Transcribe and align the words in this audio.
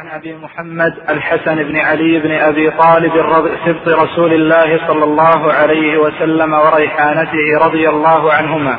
عن 0.00 0.08
أبي 0.08 0.34
محمد 0.34 0.94
الحسن 1.10 1.54
بن 1.54 1.76
علي 1.76 2.18
بن 2.18 2.30
أبي 2.30 2.70
طالب 2.70 3.12
سبط 3.66 3.88
رسول 3.88 4.32
الله 4.32 4.86
صلى 4.86 5.04
الله 5.04 5.52
عليه 5.52 5.98
وسلم 5.98 6.52
وريحانته 6.52 7.58
رضي 7.66 7.88
الله 7.88 8.32
عنهما. 8.32 8.76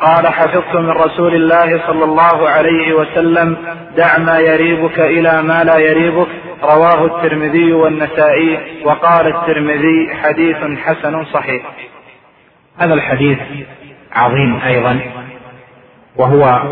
قال 0.00 0.26
حفظت 0.26 0.76
من 0.76 0.90
رسول 0.90 1.34
الله 1.34 1.86
صلى 1.86 2.04
الله 2.04 2.48
عليه 2.48 2.92
وسلم 2.92 3.56
دع 3.96 4.18
ما 4.18 4.38
يريبك 4.38 4.98
إلى 5.00 5.42
ما 5.42 5.64
لا 5.64 5.78
يريبك 5.78 6.28
رواه 6.62 7.04
الترمذي 7.04 7.72
والنسائي 7.72 8.58
وقال 8.84 9.26
الترمذي 9.26 10.14
حديث 10.22 10.56
حسن 10.84 11.24
صحيح. 11.24 11.62
هذا 12.78 12.94
الحديث 12.94 13.38
عظيم 14.12 14.60
أيضا 14.66 15.00
وهو 16.16 16.62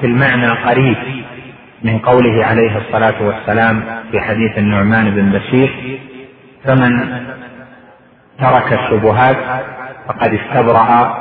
في 0.00 0.06
المعنى 0.06 0.50
قريب. 0.50 0.96
من 1.82 1.98
قوله 1.98 2.44
عليه 2.44 2.78
الصلاة 2.78 3.22
والسلام 3.22 3.84
في 4.10 4.20
حديث 4.20 4.58
النعمان 4.58 5.10
بن 5.10 5.30
بشير 5.30 6.00
فمن 6.64 7.22
ترك 8.38 8.72
الشبهات 8.72 9.36
فقد 10.08 10.34
استبرأ 10.34 11.16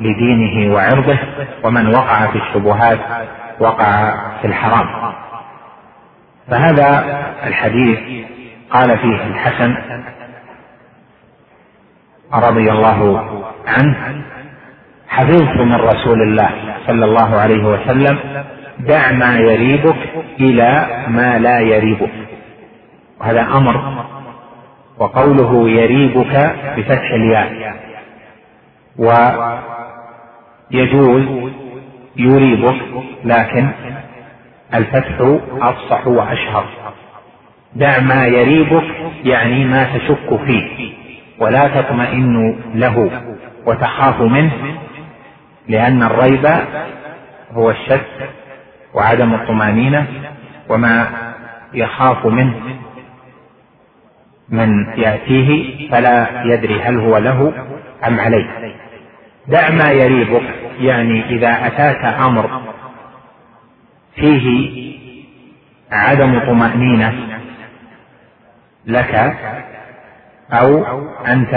لدينه 0.00 0.74
وعرضه 0.74 1.18
ومن 1.64 1.86
وقع 1.86 2.26
في 2.26 2.38
الشبهات 2.38 2.98
وقع 3.60 4.14
في 4.40 4.46
الحرام. 4.46 5.12
فهذا 6.50 7.04
الحديث 7.46 7.98
قال 8.70 8.98
فيه 8.98 9.26
الحسن 9.26 9.76
رضي 12.34 12.70
الله 12.70 13.24
عنه 13.66 14.22
حفظت 15.08 15.56
من 15.56 15.74
رسول 15.74 16.22
الله 16.22 16.50
صلى 16.86 17.04
الله 17.04 17.36
عليه 17.36 17.64
وسلم 17.64 18.18
دع 18.78 19.12
ما 19.12 19.38
يريبك 19.38 19.96
إلى 20.40 21.04
ما 21.08 21.38
لا 21.38 21.60
يريبك. 21.60 22.10
وهذا 23.20 23.40
أمر. 23.42 24.04
وقوله 24.98 25.68
يريبك 25.70 26.54
بفتح 26.76 27.10
الياء. 27.10 27.76
ويجوز 30.72 31.50
يريبك 32.16 32.76
لكن 33.24 33.68
الفتح 34.74 35.38
أفصح 35.60 36.06
وأشهر. 36.06 36.66
دع 37.74 38.00
ما 38.00 38.26
يريبك 38.26 38.84
يعني 39.24 39.64
ما 39.64 39.84
تشك 39.84 40.40
فيه 40.46 40.92
ولا 41.38 41.68
تطمئن 41.68 42.58
له 42.74 43.22
وتخاف 43.66 44.20
منه 44.20 44.52
لأن 45.68 46.02
الريب 46.02 46.46
هو 47.52 47.70
الشك 47.70 48.06
وعدم 48.96 49.34
الطمأنينة 49.34 50.06
وما 50.68 51.08
يخاف 51.74 52.26
منه 52.26 52.54
من 54.48 54.86
يأتيه 54.98 55.90
فلا 55.90 56.42
يدري 56.44 56.82
هل 56.82 56.98
هو 56.98 57.18
له 57.18 57.52
أم 58.06 58.20
عليه. 58.20 58.74
دع 59.48 59.70
ما 59.70 59.90
يريبك 59.90 60.42
يعني 60.80 61.24
إذا 61.24 61.66
أتاك 61.66 62.04
أمر 62.04 62.60
فيه 64.14 64.70
عدم 65.92 66.38
طمأنينة 66.46 67.14
لك 68.86 69.36
أو 70.52 70.84
أنت 71.26 71.54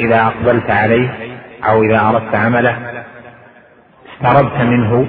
إذا 0.00 0.22
أقبلت 0.22 0.70
عليه 0.70 1.36
أو 1.68 1.82
إذا 1.82 2.00
أردت 2.00 2.34
عمله 2.34 3.04
استربت 4.12 4.60
منه 4.60 5.06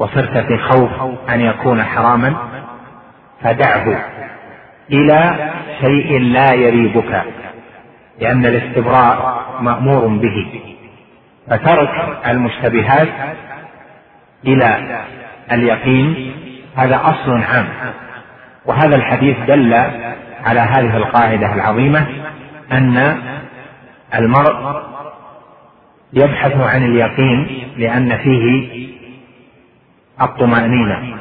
وصرت 0.00 0.38
في 0.38 0.58
خوف 0.58 0.90
أن 1.30 1.40
يكون 1.40 1.82
حراما 1.82 2.34
فدعه 3.42 4.04
إلى 4.92 5.50
شيء 5.80 6.18
لا 6.18 6.54
يريبك 6.54 7.22
لأن 8.20 8.46
الاستبراء 8.46 9.44
مأمور 9.60 10.06
به. 10.06 10.60
فترك 11.50 12.18
المشتبهات 12.26 13.08
إلى 14.46 15.00
اليقين 15.52 16.32
هذا 16.76 17.00
أصل 17.04 17.42
عام. 17.42 17.68
وهذا 18.66 18.96
الحديث 18.96 19.36
دل 19.46 19.74
على 20.44 20.60
هذه 20.60 20.96
القاعدة 20.96 21.54
العظيمة 21.54 22.06
أن 22.72 23.16
المرء 24.14 24.82
يبحث 26.12 26.56
عن 26.56 26.84
اليقين 26.84 27.68
لأن 27.76 28.16
فيه 28.16 28.99
الطمأنينة 30.22 31.18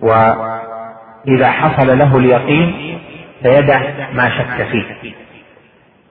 وإذا 0.00 1.50
حصل 1.50 1.98
له 1.98 2.16
اليقين 2.16 2.98
فيدع 3.42 3.80
ما 4.12 4.30
شك 4.30 4.66
فيه. 4.72 5.14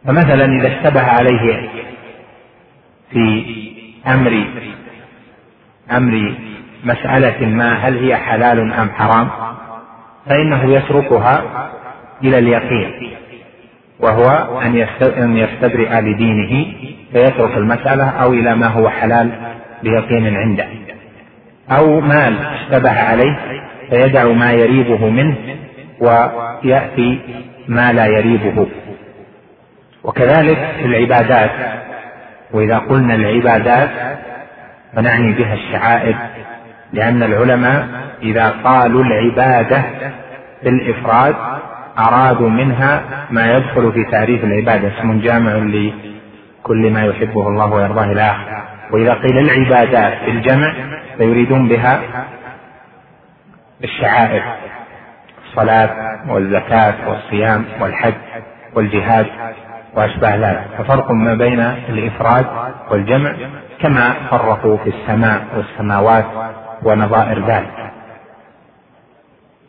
فمثلا 0.06 0.46
إذا 0.46 0.68
اشتبه 0.68 1.02
عليه 1.02 1.70
في 3.12 3.46
أمر 4.08 4.46
أمر 5.92 6.36
مسألة 6.84 7.48
ما 7.48 7.74
هل 7.74 7.98
هي 7.98 8.16
حلال 8.16 8.74
أم 8.74 8.90
حرام 8.90 9.30
فإنه 10.26 10.72
يتركها 10.74 11.44
إلى 12.24 12.40
اليقين 12.40 13.12
وهو 14.00 14.60
أن 15.18 15.38
يستبرئ 15.38 16.02
لدينه 16.02 16.74
فيترك 17.12 17.58
المسألة 17.58 18.10
أو 18.10 18.34
إلى 18.34 18.56
ما 18.56 18.68
هو 18.68 18.90
حلال 18.90 19.32
بيقين 19.84 20.36
عنده. 20.36 20.68
أو 21.72 22.00
مال 22.00 22.38
اشتبه 22.40 22.92
عليه 22.92 23.40
فيدع 23.90 24.24
ما 24.24 24.52
يريبه 24.52 25.10
منه 25.10 25.36
ويأتي 26.00 27.20
ما 27.68 27.94
لا 27.94 28.06
يريبه. 28.06 28.68
وكذلك 30.04 30.58
في 30.80 30.86
العبادات 30.86 31.52
وإذا 32.52 32.78
قلنا 32.78 33.16
العبادات 33.16 33.90
فنعني 34.96 35.34
بها 35.34 35.54
الشعائر 35.54 36.16
لأن 36.94 37.24
العلماء 37.24 37.88
إذا 38.24 38.54
قالوا 38.64 39.04
العبادة 39.04 39.84
بالإفراد 40.64 41.36
أرادوا 42.00 42.50
منها 42.50 43.02
ما 43.32 43.58
يدخل 43.58 43.92
في 43.92 44.12
تعريف 44.12 44.44
العبادة. 44.44 44.88
اسم 44.88 45.20
جامع 45.20 45.52
لكل 45.54 46.92
ما 46.92 47.06
يحبه 47.06 47.48
الله 47.48 47.74
ويرضاه 47.74 48.12
إلى 48.12 48.22
آخره 48.22 48.64
وإذا 48.92 49.14
قيل 49.14 49.38
العبادات 49.38 50.14
بالجمع 50.26 50.74
فيريدون 51.20 51.68
بها 51.68 52.02
الشعائر 53.84 54.44
الصلاة 55.48 55.90
والزكاة 56.28 57.10
والصيام 57.10 57.66
والحج 57.82 58.14
والجهاد 58.76 59.26
وأشباه 59.96 60.36
ذلك. 60.36 60.68
ففرق 60.78 61.12
ما 61.12 61.34
بين 61.34 61.60
الإفراد 61.60 62.46
والجمع 62.92 63.34
كما 63.82 64.14
فرقوا 64.32 64.78
في 64.78 64.90
السماء 64.90 65.42
والسماوات 65.58 66.26
ونظائر 66.84 67.46
ذلك. 67.46 67.92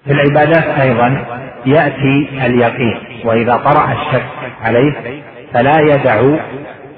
في 0.04 0.12
العبادات 0.12 0.64
أيضا 0.80 1.24
يأتي 1.66 2.46
اليقين 2.46 3.20
وإذا 3.24 3.56
طرأ 3.56 3.92
الشك 3.92 4.26
عليه 4.62 5.22
فلا 5.52 5.80
يدع 5.80 6.22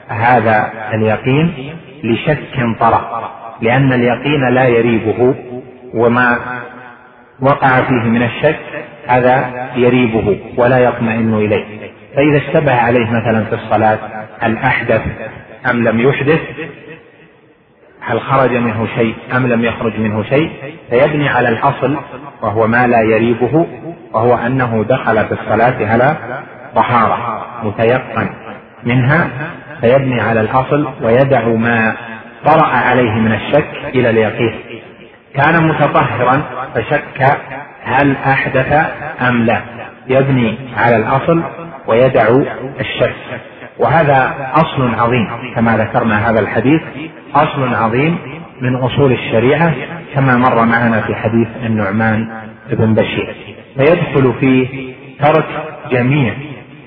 هذا 0.09 0.73
اليقين 0.95 1.75
لشك 2.05 2.79
طرأ. 2.81 3.33
لأن 3.63 3.93
اليقين 3.93 4.49
لا 4.55 4.65
يريبه 4.65 5.35
وما 5.95 6.39
وقع 7.41 7.83
فيه 7.83 8.09
من 8.09 8.23
الشك 8.23 8.61
هذا 9.09 9.69
يريبه 9.77 10.39
ولا 10.57 10.79
يطمئن 10.79 11.35
إليه. 11.35 11.65
فإذا 12.17 12.37
اشتبه 12.37 12.75
عليه 12.75 13.11
مثلا 13.11 13.45
في 13.45 13.55
الصلاة 13.55 13.99
هل 14.41 14.57
أحدث 14.57 15.03
أم 15.71 15.89
لم 15.89 16.01
يحدث؟ 16.01 16.41
هل 18.01 18.21
خرج 18.21 18.51
منه 18.51 18.87
شيء 18.97 19.15
أم 19.37 19.47
لم 19.47 19.65
يخرج 19.65 20.01
منه 20.01 20.23
شيء؟ 20.23 20.51
فيبني 20.91 21.29
على 21.29 21.49
الأصل 21.49 21.97
وهو 22.43 22.67
ما 22.67 22.87
لا 22.87 23.01
يريبه 23.01 23.67
وهو 24.13 24.35
أنه 24.35 24.85
دخل 24.89 25.25
في 25.27 25.33
الصلاة 25.33 25.93
على 25.93 26.17
طهارة 26.75 27.47
متيقن 27.63 28.31
منها 28.85 29.31
فيبني 29.81 30.21
على 30.21 30.41
الأصل 30.41 30.89
ويدع 31.03 31.49
ما 31.49 31.97
طرأ 32.45 32.67
عليه 32.67 33.11
من 33.11 33.33
الشك 33.33 33.69
إلى 33.95 34.11
اليقين. 34.11 34.55
كان 35.35 35.69
متطهرا 35.69 36.43
فشك 36.75 37.39
هل 37.85 38.17
أحدث 38.27 38.73
أم 39.29 39.45
لا. 39.45 39.61
يبني 40.09 40.59
على 40.77 40.97
الأصل 40.97 41.43
ويدع 41.87 42.29
الشك. 42.81 43.15
وهذا 43.79 44.51
أصل 44.55 44.95
عظيم 44.95 45.29
كما 45.55 45.77
ذكرنا 45.77 46.31
هذا 46.31 46.41
الحديث. 46.41 46.81
أصل 47.35 47.75
عظيم 47.75 48.19
من 48.61 48.77
أصول 48.77 49.13
الشريعة 49.13 49.75
كما 50.15 50.37
مر 50.37 50.65
معنا 50.65 51.01
في 51.01 51.15
حديث 51.15 51.49
النعمان 51.67 52.29
بن 52.71 52.95
بشير. 52.95 53.35
فيدخل 53.77 54.33
فيه 54.41 54.95
ترك 55.21 55.47
جميع 55.91 56.35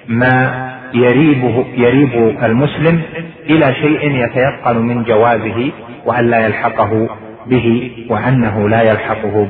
ما 0.07 0.74
يريبه 0.95 1.65
يريب 1.75 2.43
المسلم 2.43 3.01
إلى 3.49 3.73
شيء 3.73 4.11
يتيقن 4.11 4.77
من 4.77 5.03
جوازه 5.03 5.71
وأن 6.05 6.29
لا 6.29 6.45
يلحقه 6.45 7.09
به 7.45 7.91
وأنه 8.09 8.69
لا 8.69 8.81
يلحقه 8.81 9.47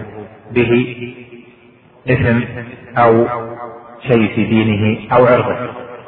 به 0.51 0.95
إثم 2.09 2.39
أو 2.97 3.27
شيء 4.11 4.35
في 4.35 4.45
دينه 4.45 4.97
أو 5.13 5.25
عرضه. 5.25 5.57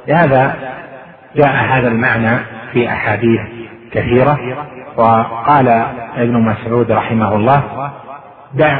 لهذا 0.07 0.55
جاء 1.35 1.55
هذا 1.55 1.87
المعنى 1.87 2.39
في 2.73 2.89
أحاديث 2.89 3.41
كثيرة 3.91 4.39
وقال 4.97 5.67
ابن 6.17 6.41
مسعود 6.41 6.91
رحمه 6.91 7.35
الله 7.35 7.91
دع 8.53 8.79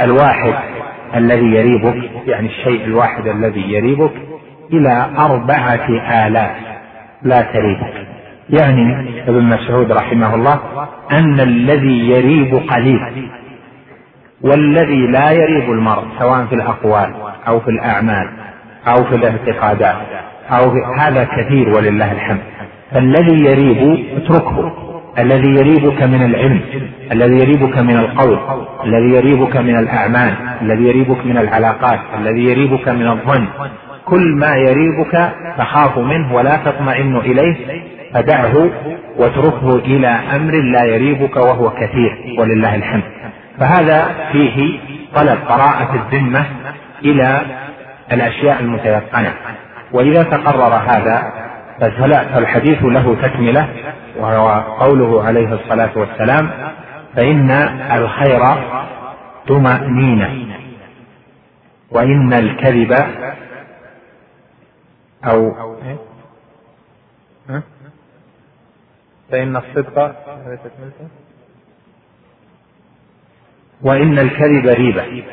الواحد 0.00 0.54
الذي 1.16 1.46
يريبك 1.46 2.10
يعني 2.26 2.48
الشيء 2.48 2.84
الواحد 2.84 3.26
الذي 3.26 3.72
يريبك 3.72 4.12
إلى 4.72 5.10
أربعة 5.18 5.88
آلاف 6.26 6.56
لا 7.22 7.40
تريبك. 7.40 8.06
يعني 8.50 9.12
ابن 9.28 9.42
مسعود 9.42 9.92
رحمه 9.92 10.34
الله 10.34 10.60
أن 11.12 11.40
الذي 11.40 12.08
يريب 12.08 12.54
قليل 12.54 13.28
والذي 14.42 15.06
لا 15.06 15.30
يريب 15.30 15.70
المرء 15.70 16.04
سواء 16.18 16.46
في 16.46 16.54
الأقوال 16.54 17.14
أو 17.48 17.60
في 17.60 17.68
الأعمال 17.70 18.30
أو 18.88 19.04
في 19.04 19.14
الاعتقادات 19.14 19.96
أو 20.50 20.70
في 20.70 20.78
هذا 20.98 21.24
كثير 21.24 21.68
ولله 21.68 22.12
الحمد. 22.12 22.40
فالذي 22.92 23.44
يريب 23.44 24.06
اتركه. 24.16 24.91
الذي 25.18 25.48
يريبك 25.48 26.02
من 26.02 26.22
العلم 26.22 26.60
الذي 27.12 27.34
يريبك 27.34 27.78
من 27.78 27.96
القول 27.96 28.38
الذي 28.84 29.14
يريبك 29.16 29.56
من 29.56 29.78
الأعمال 29.78 30.34
الذي 30.62 30.82
يريبك 30.82 31.26
من 31.26 31.38
العلاقات 31.38 32.00
الذي 32.18 32.44
يريبك 32.44 32.88
من 32.88 33.06
الظن. 33.06 33.46
كل 34.04 34.36
ما 34.36 34.56
يريبك 34.56 35.32
تخاف 35.58 35.98
منه 35.98 36.34
ولا 36.34 36.56
تطمئن 36.56 37.16
إليه 37.16 37.56
فدعه 38.14 38.70
واتركه 39.18 39.76
إلى 39.76 40.08
أمر 40.08 40.52
لا 40.52 40.84
يريبك 40.84 41.36
وهو 41.36 41.70
كثير 41.70 42.18
ولله 42.38 42.74
الحمد. 42.74 43.02
فهذا 43.58 44.14
فيه 44.32 44.78
طلب 45.14 45.38
براءة 45.48 45.94
الذمة 45.94 46.46
إلى 47.04 47.40
الأشياء 48.12 48.60
المتيقنة. 48.60 49.32
وإذا 49.92 50.22
تقرر 50.22 50.74
هذا 50.74 51.32
فالحديث 52.34 52.84
له 52.84 53.16
تكملة 53.22 53.68
وهو 54.18 54.48
قوله 54.80 55.24
عليه 55.24 55.54
الصلاة 55.54 55.90
والسلام 55.96 56.50
فإن 57.16 57.50
الخير 57.92 58.40
طمأنينة 59.48 60.56
وإن 61.90 62.32
الكذب 62.32 62.92
أو 65.24 65.54
فإن 69.30 69.56
الصدق 69.56 70.16
وإن 73.82 74.18
الكذب 74.18 74.66
ريبة 74.66 75.24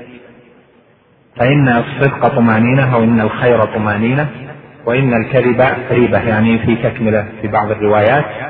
فإن 1.35 1.67
الصدق 1.69 2.27
طمأنينة 2.27 2.95
أو 2.95 3.03
إن 3.03 3.21
الخير 3.21 3.65
طمأنينة 3.65 4.29
وإن 4.85 5.13
الكذب 5.13 5.61
ريبة 5.91 6.19
يعني 6.19 6.59
في 6.59 6.75
تكملة 6.75 7.27
في 7.41 7.47
بعض 7.47 7.71
الروايات. 7.71 8.48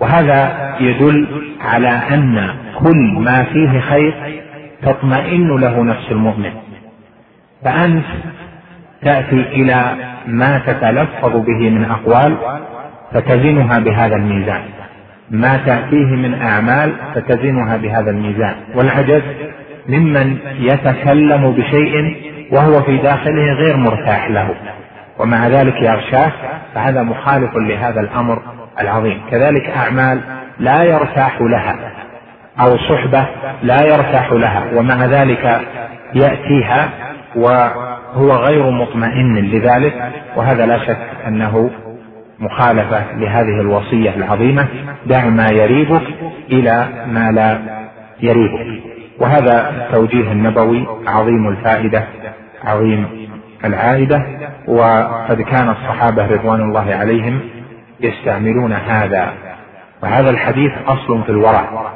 وهذا 0.00 0.74
يدل 0.80 1.26
على 1.60 1.88
أن 1.88 2.48
كل 2.78 3.12
ما 3.18 3.44
فيه 3.44 3.80
خير 3.80 4.14
تطمئن 4.82 5.60
له 5.60 5.84
نفس 5.84 6.10
المؤمن. 6.10 6.50
فأنت 7.64 8.04
تأتي 9.02 9.40
إلى 9.40 9.94
ما 10.26 10.58
تتلفظ 10.58 11.36
به 11.36 11.70
من 11.70 11.84
أقوال 11.84 12.36
فتزنها 13.12 13.78
بهذا 13.78 14.16
الميزان. 14.16 14.60
ما 15.30 15.56
تأتيه 15.66 16.06
من 16.06 16.42
أعمال 16.42 16.92
فتزنها 17.14 17.76
بهذا 17.76 18.10
الميزان. 18.10 18.54
والعجب 18.74 19.22
ممن 19.88 20.36
يتكلم 20.60 21.52
بشيء 21.52 22.16
وهو 22.52 22.82
في 22.82 22.96
داخله 22.96 23.52
غير 23.52 23.76
مرتاح 23.76 24.30
له. 24.30 24.54
ومع 25.18 25.48
ذلك 25.48 25.82
يغشاه 25.82 26.32
فهذا 26.74 27.02
مخالف 27.02 27.56
لهذا 27.56 28.00
الأمر 28.00 28.42
العظيم. 28.80 29.20
كذلك 29.30 29.70
أعمال 29.70 30.20
لا 30.58 30.82
يرتاح 30.82 31.40
لها 31.40 31.76
أو 32.60 32.76
صحبة 32.76 33.26
لا 33.62 33.82
يرتاح 33.82 34.32
لها 34.32 34.64
ومع 34.74 35.06
ذلك 35.06 35.60
يأتيها 36.14 36.88
وهو 37.36 38.32
غير 38.32 38.70
مطمئن 38.70 39.36
لذلك 39.36 40.12
وهذا 40.36 40.66
لا 40.66 40.78
شك 40.78 40.98
أنه 41.26 41.70
مخالفة 42.38 43.12
لهذه 43.16 43.60
الوصية 43.60 44.14
العظيمة 44.16 44.66
دع 45.06 45.24
ما 45.24 45.48
يريبك 45.50 46.02
إلى 46.50 46.86
ما 47.06 47.30
لا 47.30 47.58
يريبك. 48.20 48.82
وهذا 49.20 49.70
التوجيه 49.70 50.32
النبوي 50.32 50.86
عظيم 51.06 51.48
الفائدة 51.48 52.04
عظيم 52.64 53.28
العائدة 53.64 54.26
وقد 54.68 55.42
كان 55.42 55.68
الصحابة 55.68 56.26
رضوان 56.26 56.60
الله 56.60 56.94
عليهم 56.94 57.40
يستعملون 58.00 58.72
هذا. 58.72 59.32
وهذا 60.02 60.30
الحديث 60.30 60.72
أصل 60.86 61.22
في 61.24 61.28
الورع. 61.28 61.92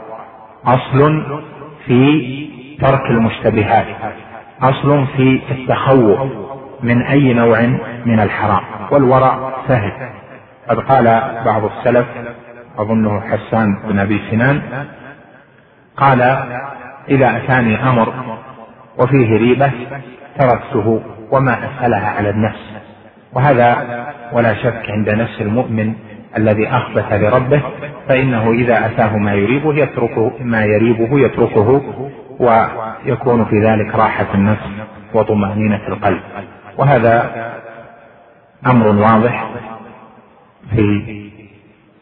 أصل 0.66 1.24
في 1.86 2.22
ترك 2.80 3.10
المشتبهات. 3.10 3.86
أصل 4.62 5.06
في 5.16 5.40
التخوف 5.50 6.20
من 6.82 7.02
أي 7.02 7.34
نوع 7.34 7.60
من 8.06 8.20
الحرام. 8.20 8.64
والورع 8.90 9.52
سهل. 9.68 9.92
قد 10.68 10.78
قال 10.78 11.04
بعض 11.44 11.64
السلف 11.64 12.06
أظنه 12.78 13.20
حسان 13.20 13.82
بن 13.88 13.98
أبي 13.98 14.20
سنان 14.30 14.62
قال 15.96 16.22
إذا 17.08 17.36
أتاني 17.36 17.82
أمر 17.88 18.14
وفيه 18.98 19.36
ريبة 19.36 19.72
تركته 20.38 21.02
وما 21.30 21.58
أسألها 21.58 22.10
على 22.10 22.30
النفس. 22.30 22.72
وهذا 23.34 23.76
ولا 24.32 24.54
شك 24.54 24.90
عند 24.90 25.10
نفس 25.10 25.40
المؤمن 25.40 25.94
الذي 26.36 26.68
أخبث 26.68 27.12
لربه 27.12 27.62
فإنه 28.08 28.50
إذا 28.50 28.86
أتاه 28.86 29.16
ما 29.16 29.34
يريبه 29.34 29.74
يتركه 29.74 30.32
ما 30.40 30.64
يريبه 30.64 31.20
يتركه 31.20 31.82
ويكون 32.38 33.44
في 33.44 33.60
ذلك 33.60 33.94
راحة 33.94 34.26
النفس 34.34 34.66
وطمأنينة 35.14 35.88
القلب. 35.88 36.20
وهذا 36.78 37.30
أمر 38.66 38.86
واضح 38.88 39.50
في 40.70 41.30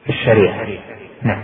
الشريعة. 0.09 0.67
نعم. 1.23 1.43